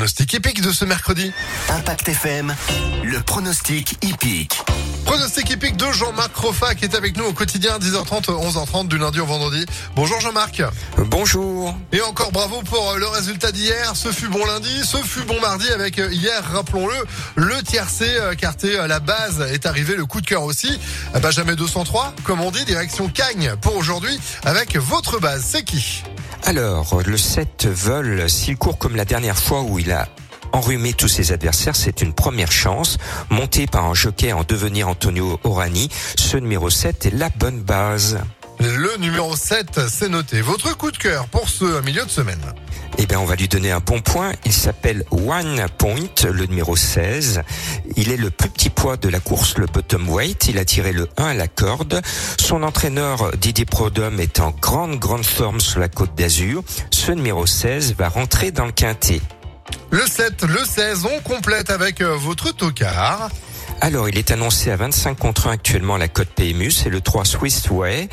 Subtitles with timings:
[0.00, 1.30] pronostic épique de ce mercredi.
[1.68, 2.56] Impact FM,
[3.04, 4.69] le pronostic hippique.
[5.04, 9.20] Pronostic épique de Jean-Marc Roffa qui est avec nous au quotidien 10h30, 11h30 du lundi
[9.20, 9.64] au vendredi.
[9.96, 10.62] Bonjour Jean-Marc.
[10.96, 11.74] Bonjour.
[11.92, 13.92] Et encore bravo pour le résultat d'hier.
[13.94, 16.94] Ce fut bon lundi, ce fut bon mardi avec hier, rappelons-le,
[17.36, 18.06] le tiercé
[18.38, 20.78] carté à la base est arrivé, le coup de cœur aussi.
[21.20, 25.44] Benjamin 203, comme on dit, direction Cagnes pour aujourd'hui avec votre base.
[25.46, 26.02] C'est qui?
[26.44, 30.08] Alors, le 7 vol, s'il court comme la dernière fois où il a
[30.52, 32.98] enrhumé tous ses adversaires, c'est une première chance.
[33.30, 38.18] Monté par un jockey en devenir Antonio Orani, ce numéro 7 est la bonne base.
[38.60, 40.42] Le numéro 7, c'est noté.
[40.42, 42.42] Votre coup de cœur pour ce milieu de semaine
[43.02, 44.32] eh bien, on va lui donner un bon point.
[44.44, 47.40] Il s'appelle One Point, le numéro 16.
[47.96, 50.48] Il est le plus petit poids de la course, le bottom weight.
[50.48, 52.02] Il a tiré le 1 à la corde.
[52.38, 56.62] Son entraîneur, Didier Prodhomme, est en grande, grande forme sur la côte d'Azur.
[56.90, 59.22] Ce numéro 16 va rentrer dans le quintet.
[59.92, 63.28] Le 7, le 16, on complète avec euh, votre tocard.
[63.80, 67.24] Alors, il est annoncé à 25 contre 1 actuellement la côte PMU, c'est le 3
[67.24, 68.08] Swiss Way.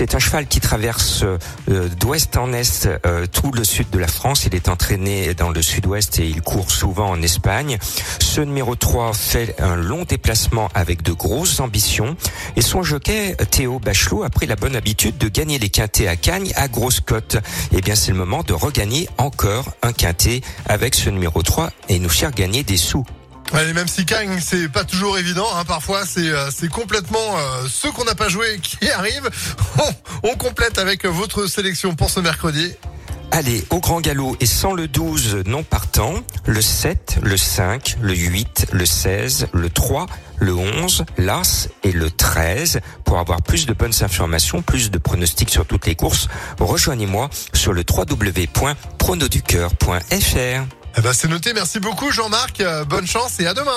[0.00, 4.06] C'est un cheval qui traverse euh, d'ouest en est euh, tout le sud de la
[4.06, 4.46] France.
[4.46, 7.76] Il est entraîné dans le sud-ouest et il court souvent en Espagne.
[8.18, 12.16] Ce numéro 3 fait un long déplacement avec de grosses ambitions.
[12.56, 16.16] Et son jockey, Théo Bachelot, a pris la bonne habitude de gagner les quintés à
[16.16, 17.36] Cagnes à grosse cote.
[17.70, 21.98] Eh bien, c'est le moment de regagner encore un quintet avec ce numéro 3 et
[21.98, 23.04] nous faire gagner des sous.
[23.52, 27.90] Même si Kang, c'est pas toujours évident, hein, parfois c'est euh, c'est complètement euh, ceux
[27.90, 29.28] qu'on n'a pas joué qui arrivent.
[29.78, 32.74] On, on complète avec votre sélection pour ce mercredi.
[33.32, 36.14] Allez, au grand galop et sans le 12 non partant,
[36.46, 40.06] le 7, le 5, le 8, le 16, le 3,
[40.38, 42.80] le 11, l'As et le 13.
[43.04, 46.26] Pour avoir plus de bonnes informations, plus de pronostics sur toutes les courses,
[46.58, 50.79] rejoignez-moi sur le www.pronoducœur.fr.
[50.96, 53.70] Eh ben c'est noté, merci beaucoup Jean-Marc, euh, bonne chance et à demain.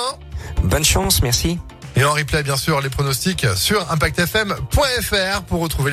[0.62, 1.58] Bonne chance, merci.
[1.96, 5.92] Et en replay bien sûr les pronostics sur impactfm.fr pour retrouver